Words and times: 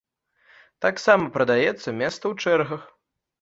Таксама 0.85 1.27
прадаецца 1.35 1.89
месца 2.01 2.15
ў 2.31 2.49
чэргах. 2.49 2.81